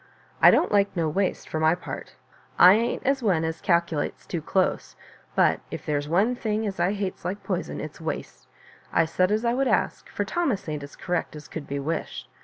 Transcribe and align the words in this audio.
I 0.41 0.49
don't 0.49 0.71
like 0.71 0.97
no 0.97 1.07
waste, 1.07 1.47
for 1.47 1.59
my 1.59 1.75
part. 1.75 2.15
I 2.57 2.73
ain't 2.73 3.03
one 3.21 3.43
as 3.45 3.61
calk'lates 3.61 4.25
too 4.25 4.41
close, 4.41 4.95
but 5.35 5.59
if 5.69 5.85
there's 5.85 6.09
one 6.09 6.33
thing 6.35 6.65
as 6.65 6.79
I 6.79 6.93
hates 6.93 7.23
like 7.23 7.43
poison, 7.43 7.79
it's 7.79 8.01
waste. 8.01 8.47
I 8.91 9.05
said 9.05 9.31
as 9.31 9.45
I 9.45 9.53
would 9.53 9.67
ask, 9.67 10.09
for 10.09 10.25
Thomas 10.25 10.67
ain't 10.67 10.81
as 10.81 10.95
correct 10.95 11.35
as 11.35 11.47
could 11.47 11.67
be 11.67 11.77
wished. 11.77 12.27